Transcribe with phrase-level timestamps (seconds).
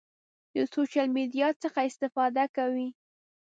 [0.53, 2.87] د سوشل میډیا څخه استفاده کوئ؟